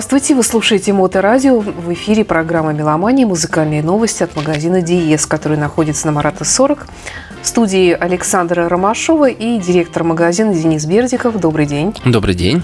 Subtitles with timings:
[0.00, 1.60] Здравствуйте, вы слушаете Моторадио.
[1.60, 3.26] В эфире программа «Меломания.
[3.26, 6.86] Музыкальные новости» от магазина «Диез», который находится на Марата 40.
[7.42, 11.38] В студии Александра Ромашова и директор магазина Денис Бердиков.
[11.38, 11.94] Добрый день.
[12.06, 12.62] Добрый день.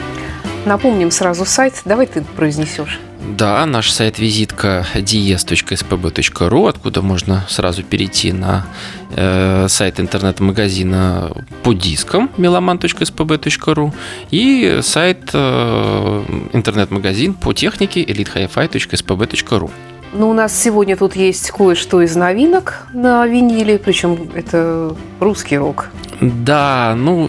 [0.65, 1.83] Напомним сразу сайт.
[1.85, 2.99] Давай ты произнесешь.
[3.29, 8.67] Да, наш сайт визитка dies.spb.ru, откуда можно сразу перейти на
[9.11, 11.33] э, сайт интернет-магазина
[11.63, 13.93] по дискам meloman.spb.ru
[14.31, 19.71] и сайт э, интернет-магазин по технике elitehifi.spb.ru.
[20.13, 25.91] Ну, у нас сегодня тут есть кое-что из новинок на виниле, причем это русский рок.
[26.21, 27.29] Да, ну,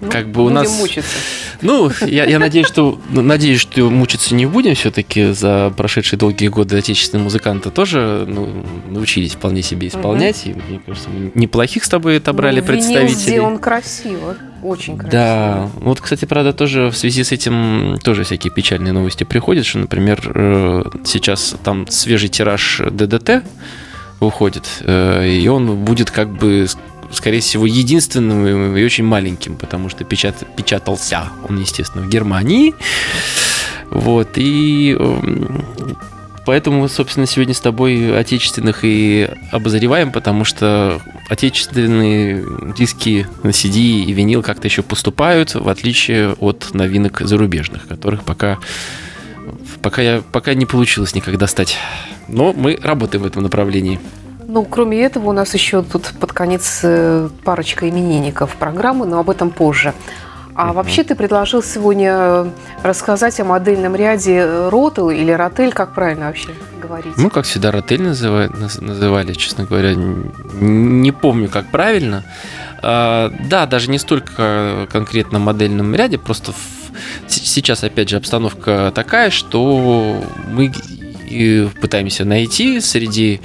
[0.00, 0.78] ну как бы у нас...
[0.78, 1.16] мучиться.
[1.62, 6.76] Ну, я, я надеюсь, что надеюсь, что мучиться не будем все-таки за прошедшие долгие годы
[6.76, 10.46] отечественные музыканты тоже ну, научились вполне себе исполнять.
[10.46, 10.50] Угу.
[10.50, 13.40] И мне кажется, мы неплохих с тобой отобрали ну, представителей.
[13.40, 15.10] он красиво, очень красиво.
[15.12, 19.78] Да, вот, кстати, правда, тоже в связи с этим тоже всякие печальные новости приходят, что,
[19.78, 23.42] например, э, сейчас там свежий тираж ДДТ
[24.20, 26.66] выходит, э, и он будет как бы
[27.10, 32.74] скорее всего, единственным и очень маленьким, потому что печат, печатался он, естественно, в Германии.
[33.90, 34.94] Вот, и
[36.48, 42.42] поэтому, собственно, сегодня с тобой отечественных и обозреваем, потому что отечественные
[42.74, 48.56] диски на CD и винил как-то еще поступают, в отличие от новинок зарубежных, которых пока,
[49.82, 51.76] пока, я, пока не получилось никак достать.
[52.28, 54.00] Но мы работаем в этом направлении.
[54.46, 59.28] Ну, кроме этого, у нас еще тут под конец э, парочка именинников программы, но об
[59.28, 59.92] этом позже.
[60.58, 66.48] А вообще ты предложил сегодня рассказать о модельном ряде Ротел или Ротель, как правильно вообще
[66.82, 67.16] говорить?
[67.16, 68.50] Ну, как всегда, Ротель называли,
[68.80, 72.24] называли, честно говоря, не помню, как правильно.
[72.82, 76.52] А, да, даже не столько конкретно модельном ряде, просто
[77.28, 80.20] сейчас, опять же, обстановка такая, что
[80.50, 80.72] мы
[81.80, 83.40] пытаемся найти среди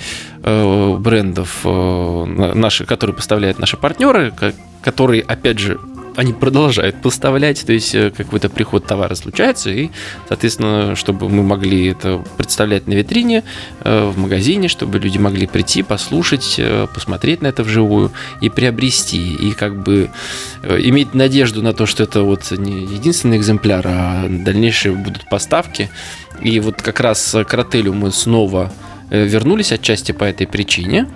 [0.46, 4.34] Э, брендов, э, наши, которые поставляют наши партнеры,
[4.82, 5.80] которые, опять же,
[6.16, 9.90] они продолжают поставлять, то есть э, какой-то приход товара случается, и,
[10.28, 13.44] соответственно, чтобы мы могли это представлять на витрине,
[13.84, 16.60] в магазине, чтобы люди могли прийти, послушать,
[16.94, 20.10] посмотреть на это вживую и приобрести, и как бы
[20.64, 25.90] иметь надежду на то, что это вот не единственный экземпляр, а дальнейшие будут поставки.
[26.42, 28.72] И вот как раз к Ротелю мы снова
[29.14, 31.08] Э, вернулись отчасти по этой причине,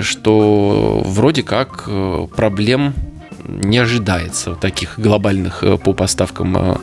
[0.00, 2.94] что вроде как э, проблем
[3.48, 6.80] не ожидается таких глобальных э, по поставкам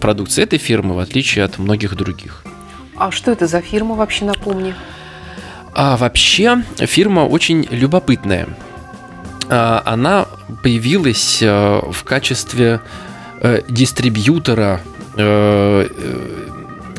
[0.00, 2.44] продукции этой фирмы, в отличие от многих других.
[2.96, 4.74] А что это за фирма вообще, напомни?
[5.74, 8.48] А вообще фирма очень любопытная.
[9.48, 10.26] А, она
[10.62, 12.80] появилась в качестве
[13.68, 14.80] дистрибьютора
[15.16, 15.86] Э,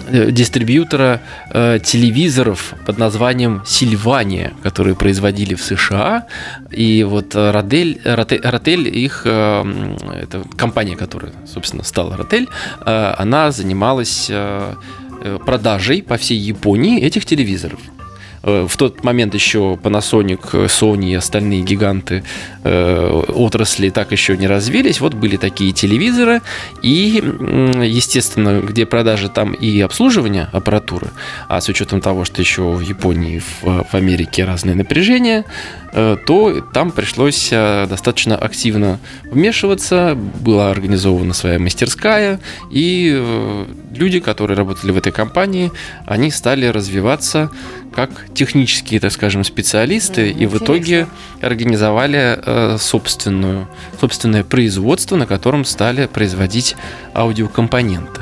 [0.09, 6.27] дистрибьютора э, телевизоров под названием Сильвания, которые производили в США.
[6.71, 12.47] И вот Родель, Ротель, Ротель их, э, это компания, которая, собственно, стала Ротель,
[12.85, 14.75] э, она занималась э,
[15.45, 17.79] продажей по всей Японии этих телевизоров.
[18.43, 22.23] Э, в тот момент еще Panasonic, Sony и остальные гиганты
[22.63, 24.99] э, отрасли так еще не развились.
[24.99, 26.41] Вот были такие телевизоры.
[26.81, 27.23] И,
[27.83, 31.07] естественно, где продажи, там и обслуживание аппаратуры.
[31.47, 36.61] А с учетом того, что еще в Японии, в, в Америке разные напряжения, э, то
[36.73, 40.15] там пришлось достаточно активно вмешиваться.
[40.15, 42.39] Была организована своя мастерская.
[42.71, 43.65] И
[43.95, 45.71] люди, которые работали в этой компании,
[46.05, 47.51] они стали развиваться
[47.93, 51.07] как технические, так скажем, специалисты, mm, и в итоге
[51.41, 53.67] организовали э, собственную,
[53.99, 56.75] собственное производство, на котором стали производить
[57.13, 58.21] аудиокомпоненты.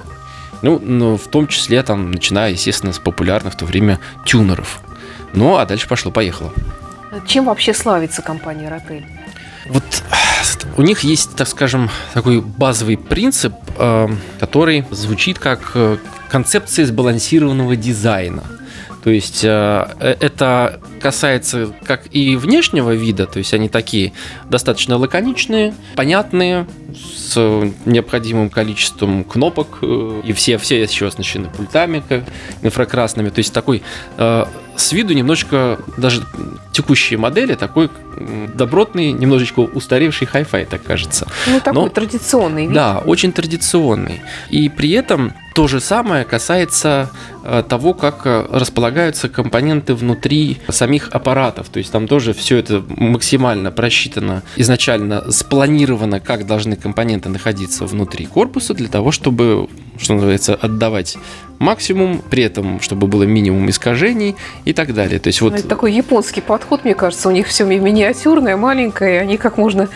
[0.61, 4.81] Ну, ну, в том числе, там, начиная, естественно, с популярных в то время тюнеров.
[5.33, 6.53] Ну, а дальше пошло-поехало.
[7.27, 9.05] Чем вообще славится компания Ротель?
[9.67, 9.83] Вот
[10.77, 14.07] у них есть, так скажем, такой базовый принцип, э,
[14.39, 15.97] который звучит как э,
[16.29, 18.43] концепция сбалансированного дизайна.
[19.03, 24.13] То есть э, э, это касается как и внешнего вида, то есть они такие
[24.49, 26.67] достаточно лаконичные, понятные,
[27.15, 27.35] с
[27.85, 32.03] необходимым количеством кнопок, э, и все, все еще оснащены пультами
[32.61, 33.29] инфракрасными.
[33.29, 33.81] То есть такой
[34.17, 36.23] с виду немножечко, даже
[36.71, 37.89] текущие модели, такой
[38.55, 41.27] добротный, немножечко устаревший хай-фай, так кажется.
[41.47, 42.73] Ну, такой Но, традиционный вид.
[42.73, 44.21] Да, очень традиционный.
[44.49, 47.09] И при этом то же самое касается
[47.67, 48.25] того, как
[48.61, 51.69] располагаются компоненты внутри самих аппаратов.
[51.69, 58.25] То есть там тоже все это максимально просчитано, изначально спланировано, как должны компоненты находиться внутри
[58.25, 59.67] корпуса для того, чтобы
[60.01, 61.17] что называется, отдавать
[61.61, 65.19] максимум, при этом, чтобы было минимум искажений и так далее.
[65.19, 65.53] То есть вот...
[65.53, 69.57] Ну, это такой японский подход, мне кажется, у них все миниатюрное, маленькое, и они как
[69.57, 69.87] можно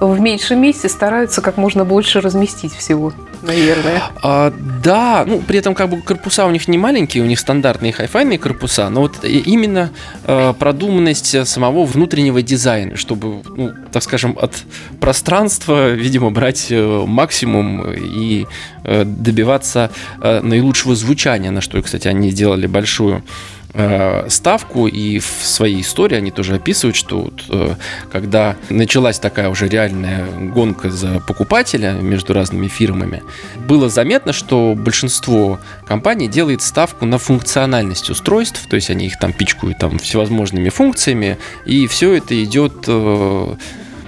[0.00, 3.12] в меньшем месте стараются как можно больше разместить всего,
[3.42, 4.02] наверное.
[4.22, 4.52] А,
[4.82, 8.38] да, ну при этом как бы корпуса у них не маленькие, у них стандартные хайфайные
[8.38, 9.90] корпуса, но вот именно
[10.24, 14.52] э, продуманность самого внутреннего дизайна, чтобы, ну, так скажем, от
[15.00, 18.46] пространства, видимо, брать э, максимум и
[18.84, 19.04] э,
[19.54, 19.90] добиваться
[20.20, 23.22] э, наилучшего звучания, на что, кстати, они сделали большую
[23.76, 27.74] Э, ставку, и в своей истории они тоже описывают, что вот, э,
[28.12, 33.24] когда началась такая уже реальная гонка за покупателя между разными фирмами,
[33.66, 35.58] было заметно, что большинство
[35.88, 41.36] компаний делает ставку на функциональность устройств, то есть они их там пичкают там всевозможными функциями,
[41.66, 43.54] и все это идет э,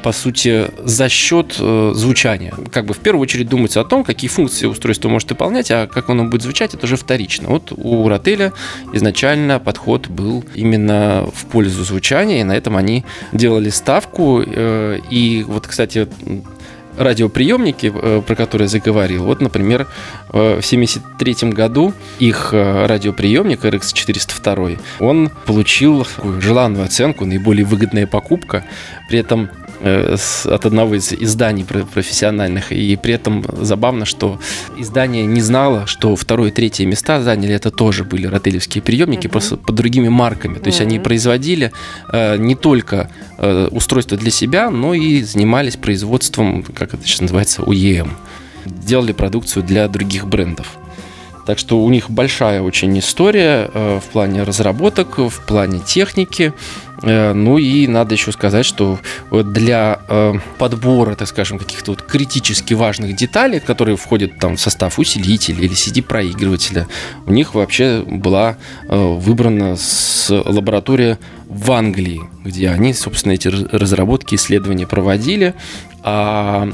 [0.06, 2.54] по сути, за счет э, звучания.
[2.70, 6.08] Как бы в первую очередь думается о том, какие функции устройство может выполнять, а как
[6.10, 7.48] оно будет звучать, это уже вторично.
[7.48, 8.52] Вот у Ротеля
[8.92, 14.44] изначально подход был именно в пользу звучания, и на этом они делали ставку.
[14.46, 16.06] Э, и вот, кстати,
[16.96, 19.24] радиоприемники, э, про которые заговорил.
[19.24, 19.82] Вот, например,
[20.32, 26.06] э, в 1973 году их э, радиоприемник RX402, он получил
[26.40, 28.64] желанную оценку, наиболее выгодная покупка.
[29.08, 29.50] При этом
[29.80, 32.72] Э, от одного из изданий профессиональных.
[32.72, 34.40] И при этом забавно, что
[34.78, 39.30] издание не знало, что второе и третье места заняли это тоже были ротелевские приемники, uh-huh.
[39.30, 40.58] просто под другими марками.
[40.58, 40.84] То есть uh-huh.
[40.84, 41.72] они производили
[42.10, 47.62] э, не только э, устройства для себя, но и занимались производством, как это сейчас называется,
[47.62, 48.16] УЕМ.
[48.64, 50.78] Делали продукцию для других брендов.
[51.46, 56.52] Так что у них большая очень история э, в плане разработок, в плане техники.
[57.02, 58.98] Э, ну и надо еще сказать, что
[59.30, 64.98] для э, подбора, так скажем, каких-то вот критически важных деталей, которые входят там в состав
[64.98, 66.86] усилителя или CD-проигрывателя,
[67.26, 68.56] у них вообще была
[68.88, 75.54] выбрана с лаборатория в Англии, где они, собственно, эти разработки, исследования проводили.
[76.02, 76.72] А Э,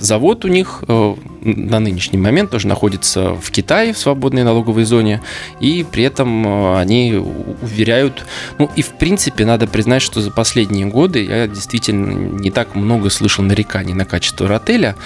[0.00, 5.20] завод у них э, на нынешний момент тоже находится в Китае, в свободной налоговой зоне,
[5.60, 8.26] и при этом э, они уверяют,
[8.58, 13.10] ну и в принципе надо признать, что за последние годы я действительно не так много
[13.10, 14.96] слышал нареканий на качество ротеля,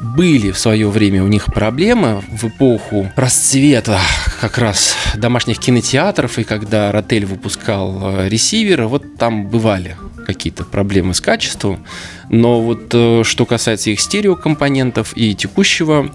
[0.00, 4.00] были в свое время у них проблемы в эпоху расцвета
[4.40, 9.96] как раз домашних кинотеатров, и когда Ротель выпускал ресиверы, вот там бывали
[10.26, 11.84] какие-то проблемы с качеством.
[12.28, 16.10] Но вот э, что касается их стереокомпонентов и текущего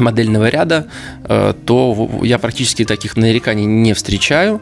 [0.00, 0.86] модельного ряда,
[1.24, 4.60] э, то я практически таких нареканий не встречаю.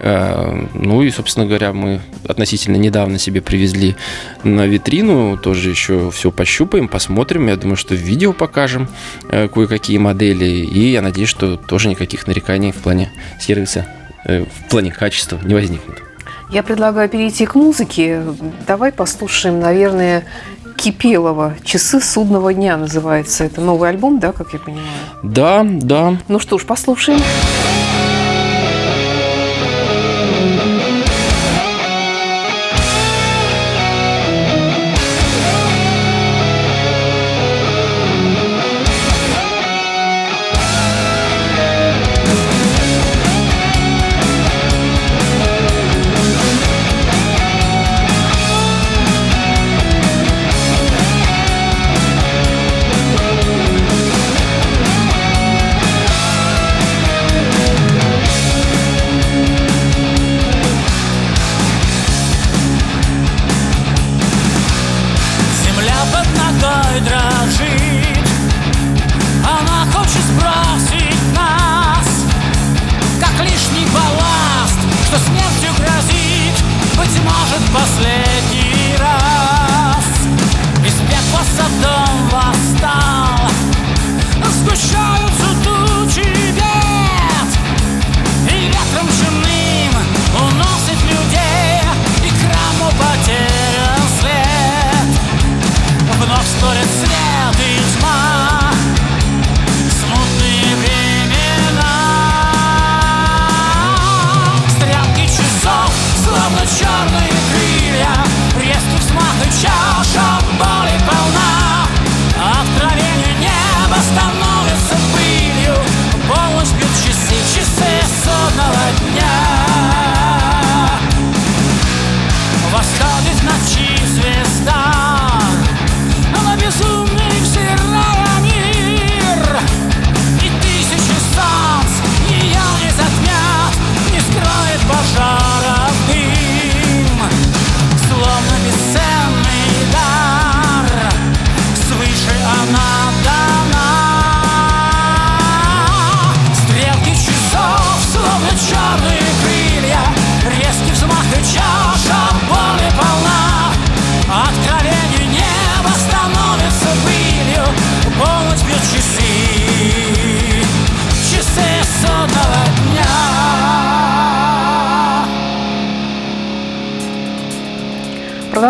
[0.00, 3.96] Э, ну и, собственно говоря, мы относительно недавно себе привезли
[4.44, 7.48] на витрину, тоже еще все пощупаем, посмотрим.
[7.48, 8.88] Я думаю, что в видео покажем
[9.28, 13.86] кое-какие модели, и я надеюсь, что тоже никаких нареканий в плане сервиса,
[14.24, 16.02] в плане качества не возникнет.
[16.50, 18.22] Я предлагаю перейти к музыке.
[18.66, 20.24] Давай послушаем, наверное,
[20.80, 23.44] Кипелова «Часы судного дня» называется.
[23.44, 24.86] Это новый альбом, да, как я понимаю?
[25.22, 26.16] Да, да.
[26.28, 27.18] Ну что ж, послушаем.
[27.18, 27.69] Послушаем.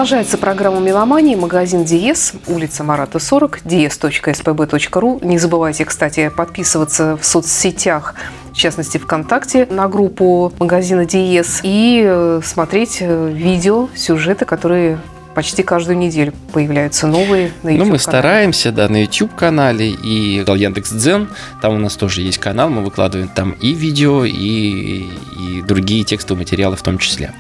[0.00, 5.22] Продолжается программа «Меломания», магазин «Диез», улица Марата, 40, diez.spb.ru.
[5.22, 8.14] Не забывайте, кстати, подписываться в соцсетях,
[8.50, 14.98] в частности ВКонтакте, на группу магазина «Диез» и э, смотреть э, видео, сюжеты, которые
[15.40, 17.86] почти каждую неделю появляются новые на YouTube.
[17.86, 21.30] Ну, мы стараемся, да, на YouTube-канале и Яндекс Дзен.
[21.62, 25.06] Там у нас тоже есть канал, мы выкладываем там и видео, и,
[25.38, 27.32] и другие текстовые материалы в том числе.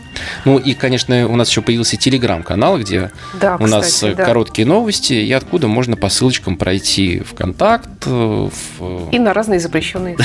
[0.46, 4.14] Ну и, конечно, у нас еще появился телеграм-канал, где да, у нас да.
[4.14, 8.06] короткие новости, и откуда можно по ссылочкам пройти в контакт.
[8.06, 9.10] В...
[9.12, 10.16] И на разные запрещенные.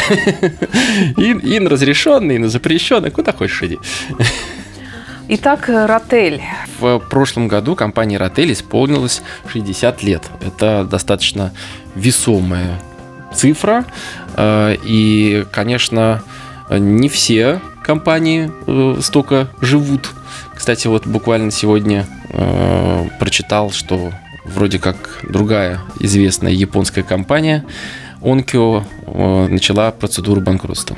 [1.18, 3.12] И на разрешенные, и на запрещенные.
[3.12, 3.80] Куда хочешь иди.
[5.28, 6.44] Итак, Ротель.
[6.80, 10.22] В прошлом году компании Ротель исполнилось 60 лет.
[10.40, 11.52] Это достаточно
[11.96, 12.80] весомая
[13.34, 13.86] цифра.
[14.38, 16.22] Э, и, конечно,
[16.70, 20.12] не все компании э, столько живут.
[20.54, 24.12] Кстати, вот буквально сегодня э, прочитал, что
[24.46, 27.66] вроде как другая известная японская компания
[28.22, 28.84] Onkyo
[29.50, 30.98] начала процедуру банкротства.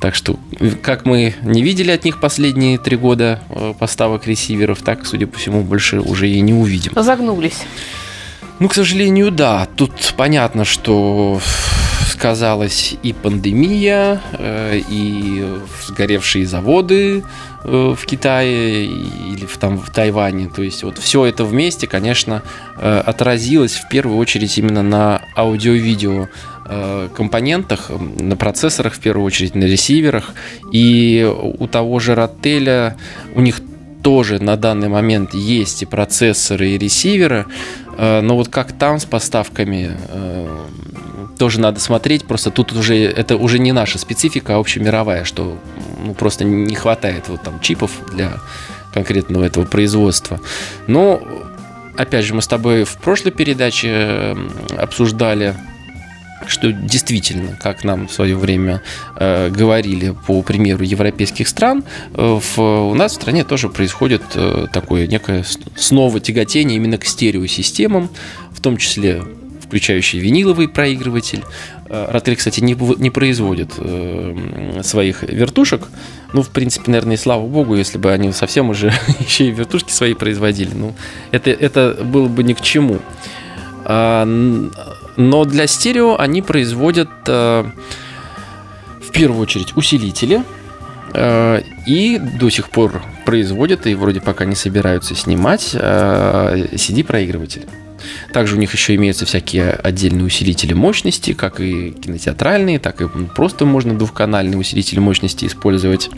[0.00, 0.38] Так что,
[0.82, 5.38] как мы не видели от них последние три года э, поставок ресиверов, так, судя по
[5.38, 6.92] всему, больше уже и не увидим.
[6.94, 7.58] Загнулись.
[8.60, 9.66] Ну, к сожалению, да.
[9.76, 11.40] Тут понятно, что
[12.10, 15.44] сказалась и пандемия, э, и
[15.86, 17.24] сгоревшие заводы
[17.64, 20.48] э, в Китае или в, там, в Тайване.
[20.48, 22.42] То есть вот все это вместе, конечно,
[22.76, 26.28] отразилось в первую очередь именно на аудио-видео
[27.14, 30.34] компонентах, на процессорах в первую очередь, на ресиверах.
[30.72, 32.96] И у того же Ротеля,
[33.34, 33.60] у них
[34.02, 37.46] тоже на данный момент есть и процессоры, и ресиверы,
[37.96, 40.66] э, но вот как там с поставками, э,
[41.38, 45.58] тоже надо смотреть, просто тут уже это уже не наша специфика, а общемировая, что
[46.04, 48.38] ну, просто не хватает вот там чипов для
[48.92, 50.40] конкретного этого производства.
[50.86, 51.20] Но,
[51.96, 54.36] опять же, мы с тобой в прошлой передаче
[54.76, 55.54] обсуждали
[56.48, 58.82] что действительно, как нам в свое время
[59.16, 64.66] э, говорили по примеру европейских стран, э, в, у нас в стране тоже происходит э,
[64.72, 65.44] такое некое
[65.76, 68.10] снова тяготение именно к стереосистемам,
[68.52, 69.22] в том числе
[69.68, 71.44] включающий виниловый проигрыватель.
[71.88, 75.88] Э, Ротель, кстати, не, не производит э, своих вертушек.
[76.32, 79.92] Ну, в принципе, наверное, и слава богу, если бы они совсем уже еще и вертушки
[79.92, 80.70] свои производили.
[80.74, 80.94] Ну,
[81.32, 82.98] это, это было бы ни к чему.
[83.84, 84.26] А,
[85.18, 87.64] но для стерео они производят э,
[89.00, 90.44] в первую очередь усилители.
[91.12, 97.66] Э, и до сих пор производят, и вроде пока не собираются снимать э, CD-проигрыватели.
[98.32, 103.66] Также у них еще имеются всякие отдельные усилители мощности, как и кинотеатральные, так и просто
[103.66, 106.10] можно двухканальные усилители мощности использовать.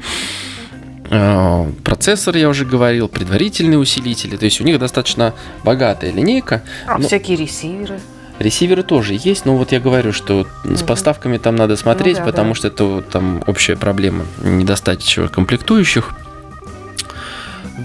[1.09, 4.37] Процессор, я уже говорил, предварительные усилители.
[4.37, 6.63] То есть у них достаточно богатая линейка.
[6.87, 7.09] А но...
[7.09, 7.99] всякие ресиверы?
[8.41, 10.75] Ресиверы тоже есть, но вот я говорю, что угу.
[10.75, 12.55] с поставками там надо смотреть, ну, да, потому да.
[12.55, 16.15] что это там общая проблема недостаточно комплектующих.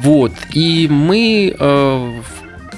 [0.01, 2.12] Вот, и мы, э,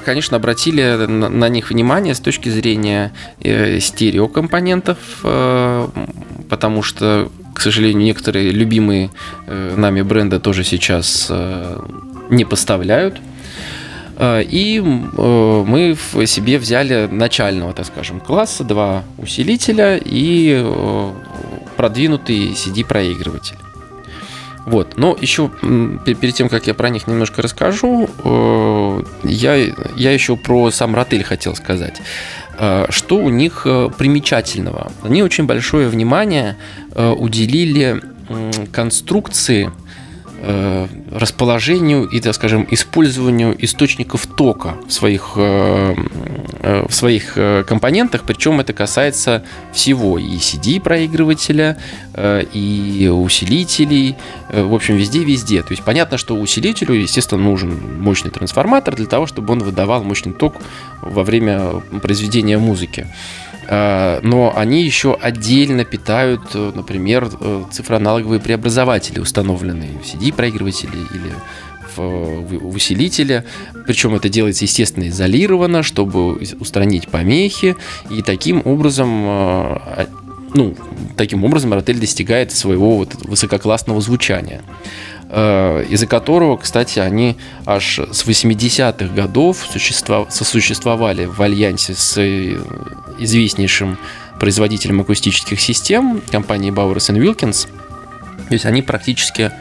[0.03, 5.87] конечно, обратили на них внимание с точки зрения э, стереокомпонентов, э,
[6.49, 9.11] потому что, к сожалению, некоторые любимые
[9.47, 11.31] нами бренды тоже сейчас
[12.29, 13.17] не поставляют.
[14.17, 21.11] Э, и э, мы в себе взяли начального, так скажем, класса, два усилителя и э,
[21.75, 23.57] продвинутый CD-проигрыватель.
[24.65, 25.49] Вот, но еще
[26.03, 28.09] перед тем, как я про них немножко расскажу,
[29.23, 32.01] я, я еще про сам Ротель хотел сказать.
[32.89, 34.91] Что у них примечательного?
[35.03, 36.57] Они очень большое внимание
[36.93, 38.01] уделили
[38.73, 39.71] конструкции
[41.11, 45.95] расположению и, так скажем, использованию источников тока в своих, э,
[46.61, 47.37] э, в своих
[47.67, 51.77] компонентах, причем это касается всего, и CD-проигрывателя,
[52.53, 54.15] и усилителей,
[54.49, 55.61] в общем, везде-везде.
[55.61, 60.33] То есть понятно, что усилителю, естественно, нужен мощный трансформатор для того, чтобы он выдавал мощный
[60.33, 60.55] ток
[61.01, 63.07] во время произведения музыки.
[63.69, 71.33] Э, но они еще отдельно питают, э, например, э, цифроаналоговые преобразователи, установленные в CD-проигрывателе или
[71.95, 73.43] в усилителе.
[73.87, 77.75] Причем это делается, естественно, изолированно, чтобы устранить помехи.
[78.11, 79.79] И таким образом
[80.53, 80.75] ну,
[81.17, 84.61] таким образом Ротель достигает своего вот высококлассного звучания.
[85.29, 89.57] Э, из-за которого, кстати, они аж с 80-х годов
[90.29, 92.57] сосуществовали в альянсе с э,
[93.19, 93.97] известнейшим
[94.39, 97.67] производителем акустических систем компании Bowers Wilkins.
[98.47, 99.51] То есть они практически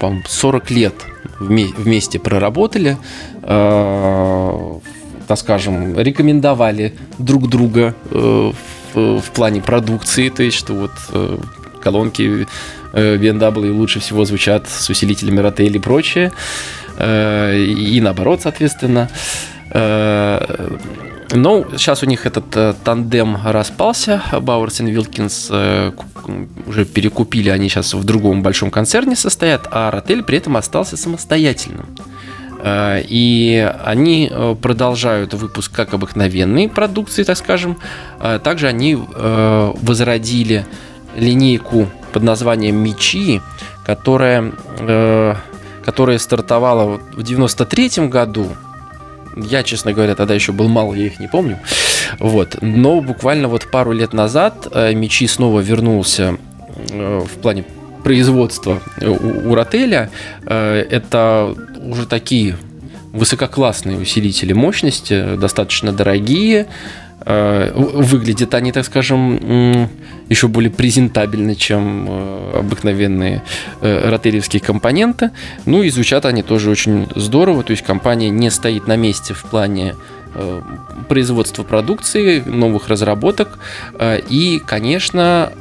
[0.00, 0.94] по 40 лет
[1.38, 2.96] вместе проработали,
[3.42, 10.92] так скажем, рекомендовали друг друга в плане продукции, то есть что вот
[11.82, 12.46] колонки
[12.94, 16.32] BMW лучше всего звучат с усилителями Rotel и прочее,
[16.96, 19.10] и наоборот, соответственно.
[21.32, 24.22] Ну, сейчас у них этот э, тандем распался.
[24.32, 25.92] Бауэрс и Вилкинс э,
[26.66, 31.86] уже перекупили, они сейчас в другом большом концерне состоят, а Ротель при этом остался самостоятельным.
[32.62, 37.78] Э, и они э, продолжают выпуск как обыкновенной продукции, так скажем.
[38.20, 40.66] Э, также они э, возродили
[41.16, 43.42] линейку под названием Мечи,
[43.84, 45.34] которая, э,
[45.84, 48.48] которая стартовала в 93 году
[49.36, 51.58] я, честно говоря, тогда еще был мал, я их не помню.
[52.20, 52.58] Вот.
[52.60, 56.36] Но буквально вот пару лет назад э, Мечи снова вернулся
[56.90, 57.64] э, в плане
[58.04, 60.10] производства у, у Ротеля.
[60.46, 62.56] Э, это уже такие
[63.12, 66.66] высококлассные усилители мощности, достаточно дорогие,
[67.24, 69.88] выглядят они, так скажем,
[70.28, 73.42] еще более презентабельно, чем э, обыкновенные
[73.80, 75.30] э, ротелевские компоненты.
[75.66, 79.44] Ну и звучат они тоже очень здорово, то есть компания не стоит на месте в
[79.44, 79.94] плане
[81.08, 83.60] производства продукции, новых разработок.
[84.28, 85.52] И, конечно,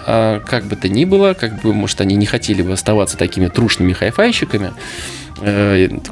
[0.47, 3.93] как бы то ни было, как бы, может, они не хотели бы оставаться такими трушными
[3.93, 5.22] хай-файщиками, Э,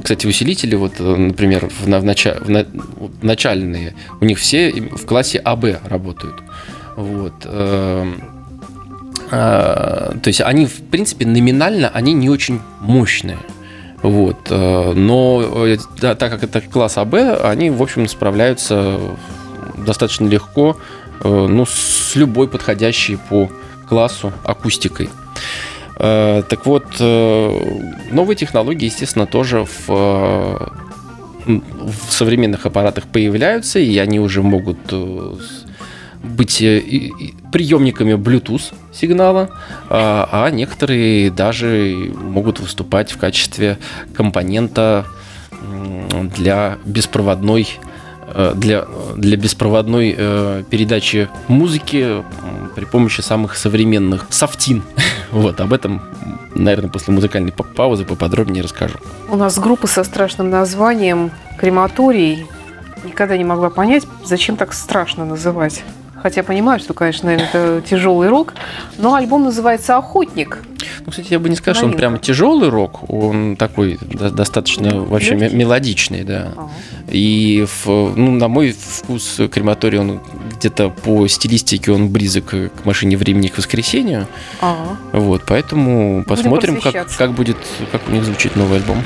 [0.02, 5.06] кстати, усилители, вот, э, например, в, нача, в, на, в начальные, у них все в
[5.06, 6.36] классе АБ работают.
[6.98, 7.34] Вот.
[7.46, 8.12] Э,
[9.30, 13.38] то есть они, в принципе, номинально они не очень мощные.
[14.04, 14.50] Вот.
[14.50, 15.68] Но
[16.02, 17.14] да, так как это класс АБ,
[17.44, 19.00] они, в общем, справляются
[19.78, 20.76] достаточно легко
[21.24, 23.50] ну, с любой подходящей по
[23.88, 25.10] классу акустикой.
[26.04, 27.60] Э, так вот, э,
[28.12, 30.68] новые технологии, естественно, тоже в, э,
[31.46, 34.80] в современных аппаратах появляются, и они уже могут
[36.24, 36.58] быть
[37.52, 39.50] приемниками Bluetooth сигнала,
[39.90, 43.78] а, а некоторые даже могут выступать в качестве
[44.14, 45.06] компонента
[46.38, 47.68] для беспроводной
[48.56, 50.14] для, для беспроводной
[50.70, 52.24] передачи музыки
[52.76, 54.84] при помощи самых современных софтин.
[55.32, 56.02] Вот, об этом,
[56.56, 58.96] наверное, после музыкальной паузы поподробнее расскажу.
[59.30, 62.48] У нас группа со страшным названием «Крематорий».
[63.06, 65.84] Никогда не могла понять, зачем так страшно называть.
[66.22, 68.54] Хотя понимаю, что, конечно, это тяжелый рок.
[68.98, 70.60] Но альбом называется «Охотник».
[71.06, 73.10] Ну, кстати, я бы не сказал, что он прям тяжелый рок.
[73.10, 75.56] Он такой достаточно вообще Легкий?
[75.56, 76.52] мелодичный, да.
[76.56, 76.70] Ага.
[77.12, 80.20] И, в, ну, на мой вкус, крематорий, он
[80.58, 84.28] где-то по стилистике он близок к машине времени к воскресенью.
[84.62, 84.98] Ага.
[85.12, 87.58] Вот, поэтому посмотрим, как, как будет,
[87.92, 89.04] как у них звучит новый альбом.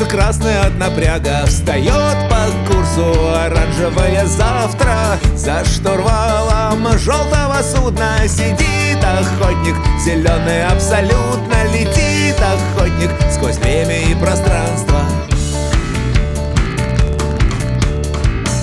[0.00, 5.18] Пропеллер красный от напряга Встает по курсу оранжевое завтра.
[5.36, 15.00] За штурвалом желтого судна Сидит охотник, зеленый абсолютно Летит охотник сквозь время и пространство.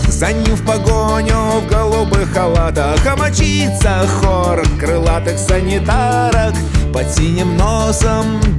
[0.08, 6.56] За ним в погоню в голубых халатах А хор крылатых санитарок
[6.91, 8.57] Под синим носом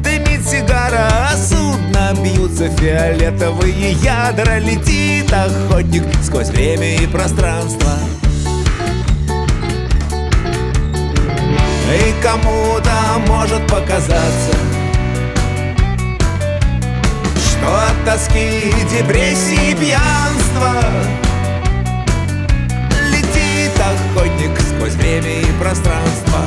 [0.68, 7.92] сигара А судно бьются фиолетовые ядра Летит охотник сквозь время и пространство.
[11.90, 12.92] И кому-то
[13.26, 14.52] может показаться
[17.36, 20.74] Что от тоски, депрессии, пьянства
[23.78, 26.40] охотник сквозь время и пространство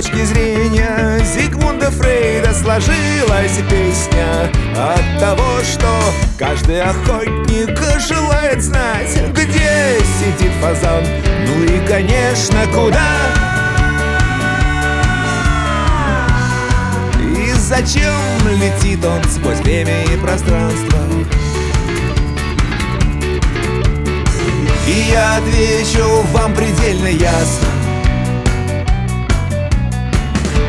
[0.00, 5.88] точки зрения Зигмунда Фрейда сложилась песня От того, что
[6.38, 11.04] каждый охотник желает знать Где сидит фазан,
[11.46, 13.10] ну и, конечно, куда?
[17.20, 18.14] И зачем
[18.58, 20.98] летит он сквозь время и пространство?
[24.86, 27.79] И я отвечу вам предельно ясно.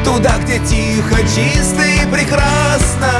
[0.03, 3.11] Туда, где тихо, чисто и прекрасно.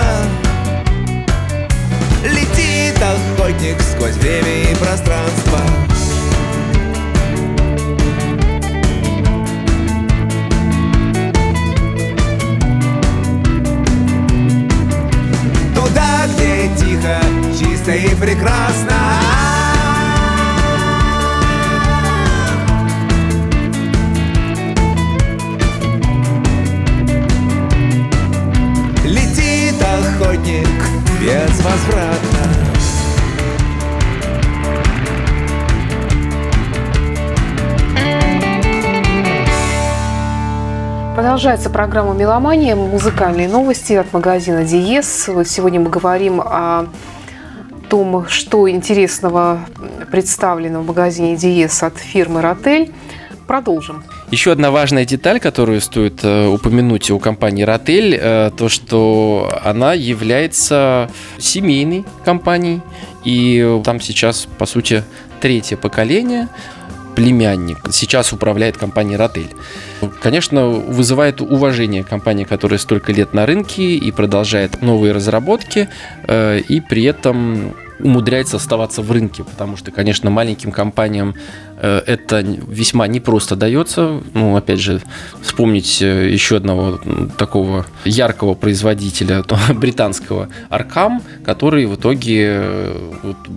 [2.24, 5.60] Летит охотник сквозь время и пространство.
[15.76, 17.22] Туда, где тихо,
[17.58, 19.31] чисто и прекрасно
[41.42, 42.76] Продолжается программа «Меломания».
[42.76, 45.28] Музыкальные новости от магазина «Диез».
[45.28, 46.86] Вот сегодня мы говорим о
[47.90, 49.66] том, что интересного
[50.12, 52.94] представлено в магазине «Диез» от фирмы «Ротель».
[53.48, 54.04] Продолжим.
[54.30, 59.94] Еще одна важная деталь, которую стоит э, упомянуть у компании Ротель, э, то что она
[59.96, 62.82] является семейной компанией,
[63.26, 65.04] и там сейчас, по сути,
[65.40, 66.50] третье поколение
[67.22, 69.52] племянник сейчас управляет компанией Ротель.
[70.24, 75.88] Конечно, вызывает уважение компания, которая столько лет на рынке и продолжает новые разработки,
[76.28, 81.36] э, и при этом умудряется оставаться в рынке, потому что, конечно, маленьким компаниям
[81.78, 84.20] э, это весьма непросто дается.
[84.34, 85.04] Ну, опять же,
[85.44, 87.00] вспомнить э, еще одного
[87.38, 89.44] такого яркого производителя
[89.76, 92.64] британского Arkham, который в итоге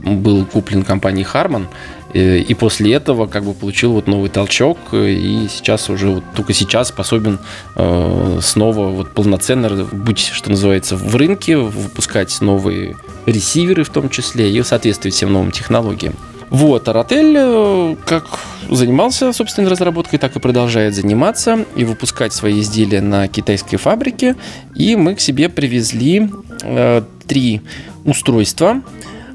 [0.03, 1.66] был куплен компанией Harman,
[2.14, 6.88] и после этого как бы получил вот новый толчок, и сейчас уже вот только сейчас
[6.88, 7.40] способен
[7.74, 12.96] э, снова вот полноценно быть, что называется, в рынке, выпускать новые
[13.27, 16.14] ресиверы в том числе и соответствовать всем новым технологиям.
[16.50, 18.38] Вот, Аратель как
[18.70, 24.37] занимался собственной разработкой, так и продолжает заниматься и выпускать свои изделия на китайской фабрике.
[24.77, 26.31] И мы к себе привезли
[26.62, 27.62] э, три
[28.05, 28.83] устройства.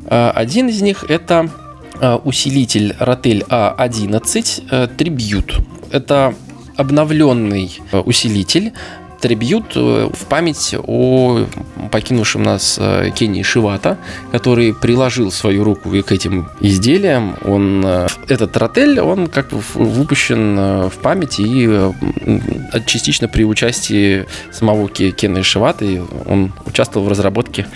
[0.06, 1.50] Э, один из них это
[2.24, 5.62] усилитель Rotel A11 Tribute.
[5.92, 6.34] Это
[6.76, 8.74] обновленный усилитель,
[9.20, 11.46] трибьют в память о
[11.92, 12.80] покинувшем нас
[13.16, 13.98] Кенни Шивата,
[14.32, 17.36] который приложил свою руку к этим изделиям.
[17.44, 17.86] Он,
[18.30, 21.68] этот ротель, он как бы выпущен в память и
[22.86, 25.86] частично при участии самого Кенни Шивата.
[26.26, 27.68] Он участвовал в разработке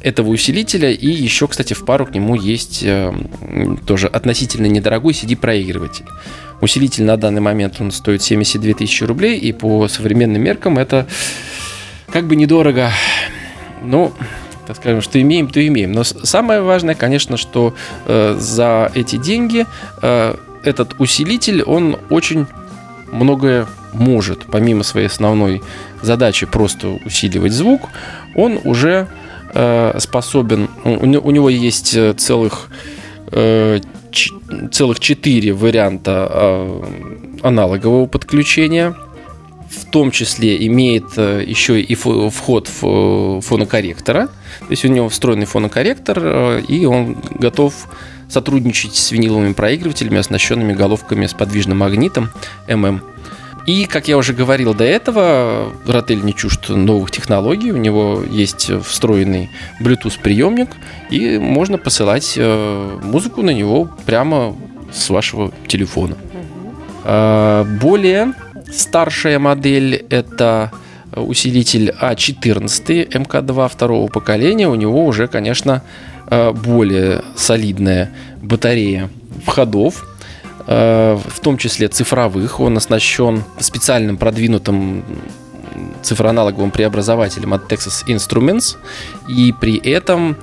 [0.00, 0.90] этого усилителя.
[0.90, 3.12] И еще, кстати, в пару к нему есть э,
[3.86, 6.06] тоже относительно недорогой CD-проигрыватель.
[6.60, 11.06] Усилитель на данный момент он стоит 72 тысячи рублей, и по современным меркам это
[12.10, 12.90] как бы недорого.
[13.82, 14.12] Ну,
[14.66, 15.92] так скажем, что имеем, то имеем.
[15.92, 17.74] Но самое важное, конечно, что
[18.06, 19.66] э, за эти деньги
[20.02, 22.46] э, этот усилитель, он очень
[23.12, 25.62] многое может, помимо своей основной
[26.02, 27.88] задачи просто усиливать звук,
[28.34, 29.08] он уже
[29.98, 32.68] способен, у, него есть э, целых
[33.32, 33.80] э,
[34.72, 36.82] целых четыре варианта
[37.42, 38.94] аналогового подключения.
[39.68, 44.28] В том числе имеет еще и вход в фонокорректора.
[44.60, 47.74] То есть у него встроенный фонокорректор, и он готов
[48.28, 52.30] сотрудничать с виниловыми проигрывателями, оснащенными головками с подвижным магнитом
[52.66, 53.00] MM.
[53.66, 57.70] И, как я уже говорил до этого, Ротель не чужд новых технологий.
[57.70, 60.70] У него есть встроенный Bluetooth приемник,
[61.10, 64.56] и можно посылать э, музыку на него прямо
[64.92, 66.16] с вашего телефона.
[67.04, 68.32] А, более
[68.72, 70.72] старшая модель это
[71.14, 74.68] усилитель А14 МК2 второго поколения.
[74.68, 75.82] У него уже, конечно,
[76.30, 78.10] э, более солидная
[78.42, 79.10] батарея
[79.44, 80.06] входов
[80.68, 82.60] в том числе цифровых.
[82.60, 85.02] Он оснащен специальным продвинутым
[86.02, 88.76] цифроаналоговым преобразователем от Texas Instruments.
[89.28, 90.36] И при этом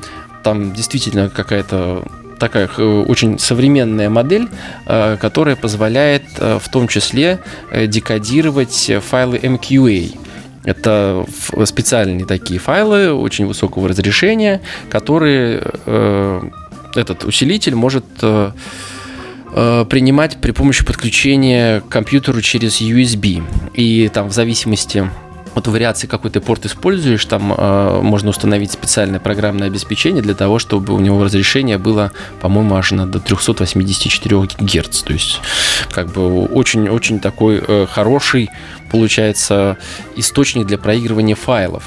[0.44, 2.04] там действительно какая-то
[2.40, 4.50] такая э, очень современная модель,
[4.86, 7.40] э, которая позволяет в том числе
[7.72, 10.18] декодировать файлы MQA.
[10.64, 11.26] Это
[11.66, 15.62] специальные такие файлы очень высокого разрешения, которые
[16.96, 18.06] этот усилитель может
[19.58, 23.42] Э, принимать при помощи подключения к компьютеру через USB.
[23.74, 25.10] И там в зависимости
[25.54, 30.60] от вариации, какой ты порт используешь, там э, можно установить специальное программное обеспечение для того,
[30.60, 35.04] чтобы у него разрешение было, по-моему, аж на до 384 Гц.
[35.04, 35.40] То есть,
[35.90, 38.50] как бы очень-очень такой э, хороший,
[38.92, 39.78] получается,
[40.18, 41.86] источник для проигрывания файлов.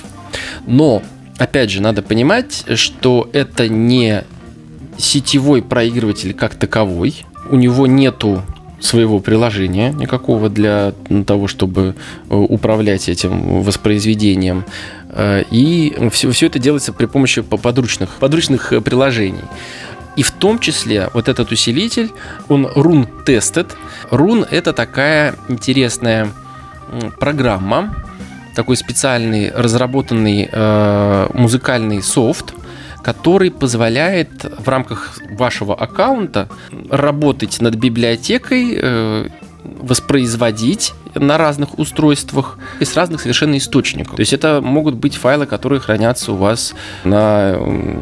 [0.66, 1.02] Но,
[1.36, 4.24] опять же, надо понимать, что это не
[4.96, 8.42] сетевой проигрыватель как таковой, у него нету
[8.80, 10.92] своего приложения никакого для
[11.26, 11.94] того, чтобы
[12.30, 14.64] э, управлять этим воспроизведением.
[15.10, 19.44] Э, и все, все это делается при помощи подручных, подручных э, приложений.
[20.16, 22.10] И в том числе вот этот усилитель,
[22.48, 23.68] он run tested.
[24.10, 26.28] Run это такая интересная
[27.18, 27.94] программа,
[28.54, 32.54] такой специальный разработанный э, музыкальный софт,
[33.08, 36.50] который позволяет в рамках вашего аккаунта
[36.90, 39.28] работать над библиотекой, э,
[39.64, 44.16] воспроизводить на разных устройствах и с разных совершенно источников.
[44.16, 47.56] То есть это могут быть файлы, которые хранятся у вас на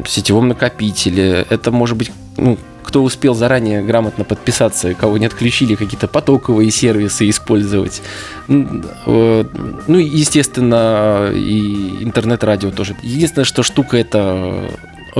[0.05, 1.45] сетевом накопителе.
[1.49, 7.29] Это может быть ну, кто успел заранее грамотно подписаться, кого не отключили, какие-то потоковые сервисы
[7.29, 8.01] использовать.
[8.47, 9.43] Э,
[9.87, 12.95] ну, естественно, и интернет-радио тоже.
[13.03, 14.69] Единственное, что штука это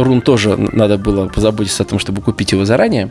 [0.04, 3.10] рун тоже надо было позаботиться о том, чтобы купить его заранее.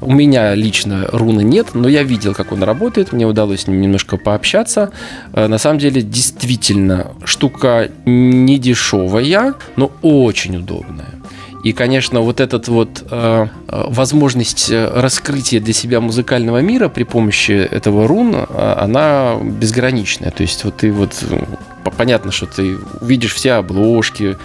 [0.00, 3.80] У меня лично руна нет, но я видел, как он работает, мне удалось с ним
[3.80, 4.90] немножко пообщаться.
[5.32, 11.16] Э, на самом деле, действительно, штука не дешевая, но очень удобная.
[11.66, 17.02] И, конечно, вот эта вот э, э, возможность э, раскрытия для себя музыкального мира при
[17.02, 20.30] помощи этого рун, она безграничная.
[20.30, 21.24] То есть вот ты вот
[21.96, 24.36] понятно, что ты увидишь все обложки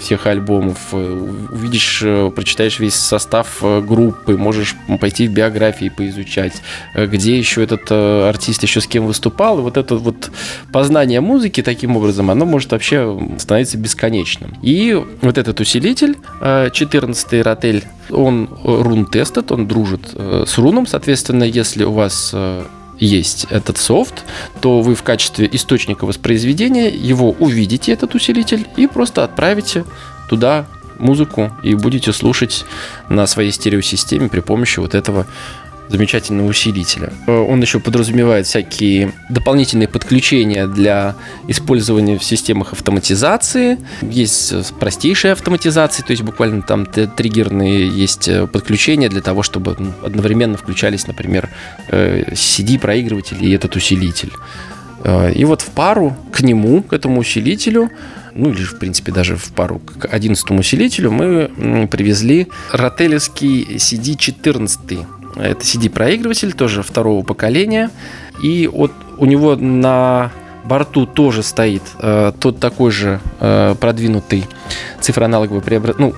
[0.00, 6.62] всех альбомов, э, увидишь, э, прочитаешь весь состав э, группы, можешь пойти в биографии поизучать,
[6.94, 9.58] э, где еще этот э, артист еще с кем выступал.
[9.58, 10.30] И вот это вот
[10.72, 14.54] познание музыки таким образом, оно может вообще становиться бесконечным.
[14.62, 20.86] И вот этот усилитель, э, 14-й ротель, он рун тестит, он дружит э, с руном,
[20.86, 22.64] соответственно, если у вас э,
[23.00, 24.24] есть этот софт,
[24.60, 29.84] то вы в качестве источника воспроизведения его увидите, этот усилитель, и просто отправите
[30.28, 30.66] туда
[31.00, 32.64] музыку и будете слушать
[33.08, 35.26] на своей стереосистеме при помощи вот этого
[35.90, 37.12] замечательного усилителя.
[37.26, 41.16] Э, он еще подразумевает всякие дополнительные подключения для
[41.48, 43.78] использования в системах автоматизации.
[44.02, 49.74] Есть э, простейшие автоматизации, то есть буквально там триггерные есть э, подключения для того, чтобы
[49.78, 51.48] ну, одновременно включались, например,
[51.88, 54.32] CD-проигрыватель и этот усилитель.
[55.34, 57.90] И вот в пару к нему, к этому усилителю,
[58.34, 65.64] ну или, в принципе, даже в пару к 11 усилителю мы привезли ротелевский CD-14 это
[65.64, 67.90] CD-проигрыватель, тоже второго поколения.
[68.42, 70.30] И вот у него на
[70.64, 74.46] борту тоже стоит э, тот такой же э, продвинутый
[75.00, 76.14] цифроаналоговый преобразователь,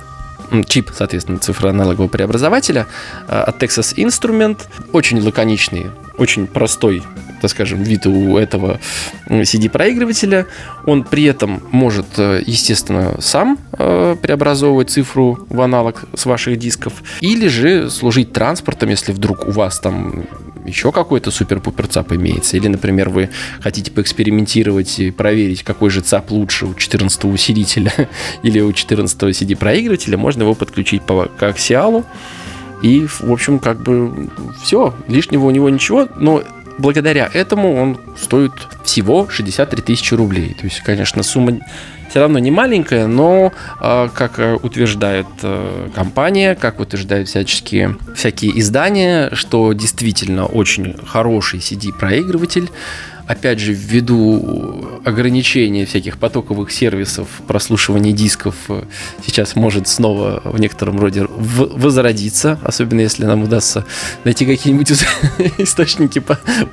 [0.51, 2.87] ну, чип, соответственно, цифроаналогового преобразователя
[3.29, 4.61] э, от Texas Instrument.
[4.93, 7.03] Очень лаконичный, очень простой
[7.43, 8.81] так скажем, вид у этого
[9.29, 10.47] CD-проигрывателя.
[10.87, 17.03] Он при этом может, э, естественно, сам э, преобразовывать цифру в аналог с ваших дисков,
[17.21, 20.25] или же служить транспортом, если вдруг у вас там
[20.65, 22.57] еще какой-то супер-пупер ЦАП имеется.
[22.57, 27.93] Или, например, вы хотите поэкспериментировать и проверить, какой же ЦАП лучше у 14 усилителя
[28.45, 32.05] или у 14 CD-проигрывателя, можно его подключить по коаксиалу.
[32.83, 34.29] И, в общем, как бы
[34.63, 36.43] все, лишнего у него ничего, но
[36.79, 38.53] благодаря этому он стоит
[38.85, 40.55] всего 63 тысячи рублей.
[40.59, 41.61] То есть, конечно, сумма
[42.13, 48.61] все равно не маленькая, но, а, как э, утверждает э, компания, как утверждают всяческие, всякие
[48.61, 52.69] издания, что действительно очень хороший CD-проигрыватель,
[53.27, 58.85] опять же, ввиду ограничения всяких потоковых сервисов прослушивания дисков, э,
[59.25, 63.85] сейчас может снова в некотором роде возродиться, особенно если нам удастся
[64.25, 64.91] найти какие-нибудь
[65.59, 66.23] источники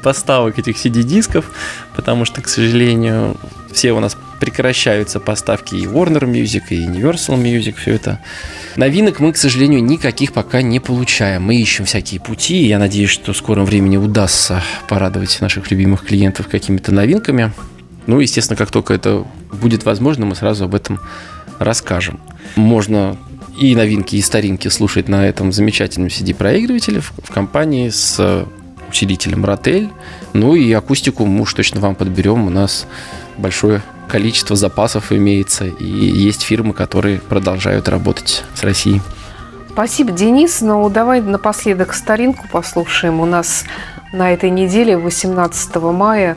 [0.01, 1.51] поставок этих CD-дисков,
[1.95, 3.38] потому что, к сожалению,
[3.71, 8.19] все у нас прекращаются поставки и Warner Music, и Universal Music, все это.
[8.75, 11.43] Новинок мы, к сожалению, никаких пока не получаем.
[11.43, 16.06] Мы ищем всякие пути, и я надеюсь, что в скором времени удастся порадовать наших любимых
[16.06, 17.52] клиентов какими-то новинками.
[18.08, 20.99] Ну, естественно, как только это будет возможно, мы сразу об этом
[21.60, 22.19] расскажем.
[22.56, 23.17] Можно
[23.60, 28.45] и новинки, и старинки слушать на этом замечательном CD-проигрывателе в, компании с
[28.89, 29.89] усилителем Rotel.
[30.34, 32.47] Ну и акустику мы уж точно вам подберем.
[32.47, 32.88] У нас
[33.38, 39.02] большое количество запасов имеется, и есть фирмы, которые продолжают работать с Россией.
[39.72, 40.60] Спасибо, Денис.
[40.60, 43.22] Ну, давай напоследок старинку послушаем.
[43.22, 43.63] У нас
[44.12, 46.36] на этой неделе, 18 мая,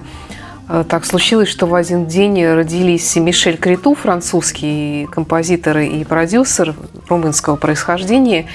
[0.69, 6.75] э, так случилось, что в один день родились Мишель Криту, французский композитор и продюсер
[7.09, 8.47] румынского происхождения,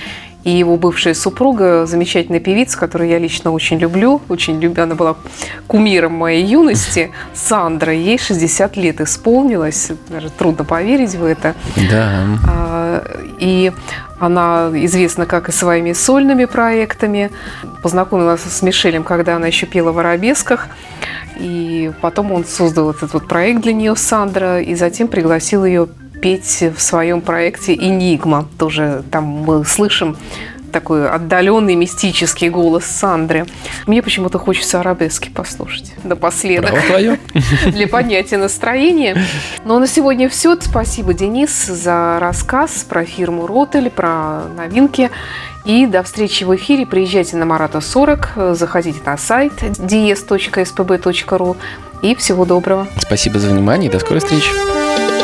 [0.44, 5.16] и его бывшая супруга, замечательная певица, которую я лично очень люблю, очень люблю, она была
[5.68, 11.56] кумиром моей юности, Сандра, ей 60 лет исполнилось, даже трудно поверить в это.
[11.90, 12.24] Да.
[12.48, 13.04] А,
[13.40, 13.72] и
[14.20, 17.32] она известна как и своими сольными проектами.
[17.84, 20.70] Познакомилась с Мишелем, когда она еще пела в арабесках.
[21.40, 25.88] И потом он создал этот вот проект для нее, Сандра, и затем пригласил ее
[26.22, 28.48] петь в своем проекте «Энигма».
[28.58, 30.18] Тоже там мы слышим
[30.72, 33.46] такой отдаленный мистический голос Сандры.
[33.88, 36.74] Мне почему-то хочется арабески послушать напоследок.
[37.66, 39.18] Для поднятия настроения.
[39.66, 40.56] Но на сегодня все.
[40.60, 45.10] Спасибо, Денис, за рассказ про фирму Ротель, про новинки.
[45.66, 46.86] И до встречи в эфире.
[46.86, 51.58] Приезжайте на Марата 40, заходите на сайт ds.spb.ru
[52.02, 52.88] и всего доброго.
[53.00, 55.17] Спасибо за внимание и до скорой встречи.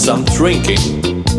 [0.00, 0.78] Some drinking.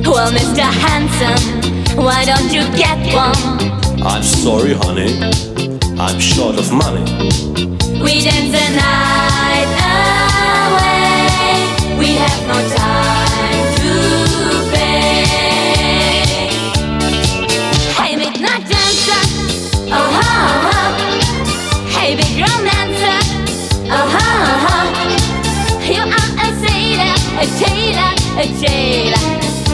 [0.03, 0.61] Well, Mr.
[0.61, 4.03] Handsome, why don't you get one?
[4.03, 5.19] I'm sorry, honey,
[5.99, 7.01] I'm short of money.
[8.03, 9.30] We dance the night
[28.39, 29.25] jailer.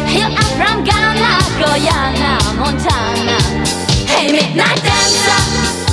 [0.09, 3.37] You are from Ghana, Guyana, Montana.
[4.07, 5.41] Hey, midnight dancer,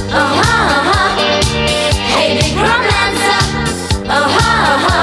[0.09, 0.55] oh ha
[0.89, 1.03] ha.
[2.15, 3.43] Hey, big romancer,
[4.09, 4.51] oh ha
[4.85, 4.99] ha.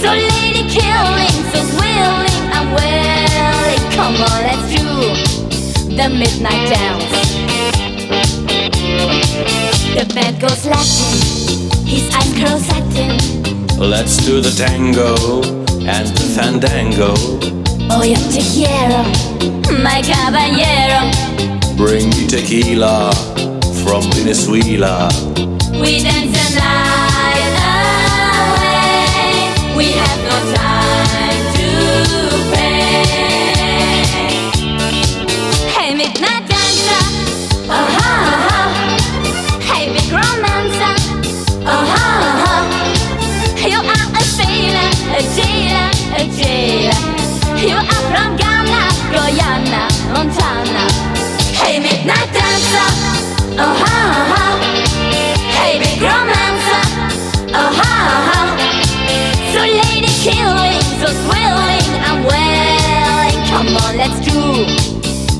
[0.00, 3.82] So lady killing, so willing and willing.
[3.92, 4.86] Come on, let's do
[5.94, 7.12] the midnight dance.
[9.94, 11.16] The band goes Latin,
[11.86, 13.12] his eyes curl satin.
[13.78, 17.14] Let's do the tango and the fandango.
[17.90, 19.04] Oh, yo te quiero,
[19.82, 21.10] my caballero.
[21.76, 23.12] Bring me tequila
[23.84, 25.08] from Venezuela.
[25.80, 26.45] We dance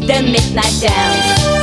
[0.07, 1.56] the midnight dance.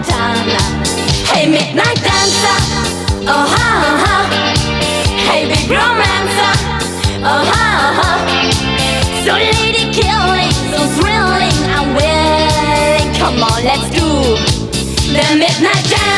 [0.00, 0.58] Montana.
[1.28, 2.58] Hey, midnight dancer,
[3.28, 3.68] oh ha
[4.02, 4.16] ha.
[5.28, 6.54] Hey, big romancer,
[7.20, 7.66] oh ha
[7.98, 8.10] ha.
[9.24, 13.14] So lady killing, so thrilling and willing.
[13.20, 14.08] Come on, let's do
[15.12, 16.09] the midnight dance.